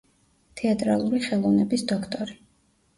თეატრალური 0.61 1.21
ხელოვნების 1.27 1.87
დოქტორი. 1.95 2.43